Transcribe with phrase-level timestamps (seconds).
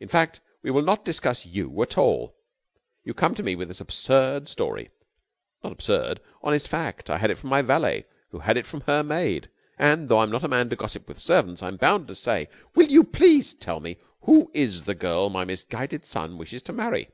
[0.00, 2.34] In fact, we will not discuss you at all.
[3.04, 4.88] You come to me with this absurd story...."
[5.62, 6.20] "Not absurd.
[6.42, 7.10] Honest fact.
[7.10, 10.32] I had it from my valet, who had it from her maid, and, though I'm
[10.32, 13.80] not a man who gossips with servants, I'm bound to say...." "Will you please tell
[13.80, 17.10] me who is the girl my misguided son wishes to marry?"